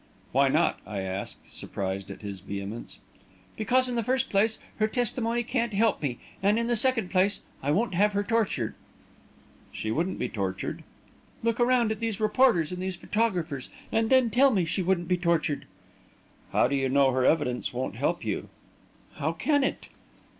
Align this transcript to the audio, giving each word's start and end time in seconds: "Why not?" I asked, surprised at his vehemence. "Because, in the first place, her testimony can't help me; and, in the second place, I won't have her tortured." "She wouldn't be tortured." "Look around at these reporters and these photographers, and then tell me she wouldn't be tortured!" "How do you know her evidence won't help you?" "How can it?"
"Why 0.31 0.47
not?" 0.47 0.79
I 0.83 1.01
asked, 1.01 1.53
surprised 1.53 2.09
at 2.09 2.23
his 2.23 2.39
vehemence. 2.39 2.97
"Because, 3.55 3.87
in 3.87 3.93
the 3.93 4.03
first 4.03 4.31
place, 4.31 4.57
her 4.77 4.87
testimony 4.87 5.43
can't 5.43 5.75
help 5.75 6.01
me; 6.01 6.17
and, 6.41 6.57
in 6.57 6.65
the 6.65 6.75
second 6.75 7.11
place, 7.11 7.41
I 7.61 7.69
won't 7.69 7.93
have 7.93 8.13
her 8.13 8.23
tortured." 8.23 8.73
"She 9.71 9.91
wouldn't 9.91 10.17
be 10.17 10.27
tortured." 10.27 10.83
"Look 11.43 11.59
around 11.59 11.91
at 11.91 11.99
these 11.99 12.19
reporters 12.19 12.71
and 12.71 12.81
these 12.81 12.95
photographers, 12.95 13.69
and 13.91 14.09
then 14.09 14.31
tell 14.31 14.49
me 14.49 14.65
she 14.65 14.81
wouldn't 14.81 15.07
be 15.07 15.17
tortured!" 15.17 15.65
"How 16.51 16.67
do 16.67 16.75
you 16.75 16.89
know 16.89 17.11
her 17.11 17.23
evidence 17.23 17.71
won't 17.71 17.95
help 17.97 18.25
you?" 18.25 18.49
"How 19.17 19.33
can 19.33 19.63
it?" 19.63 19.87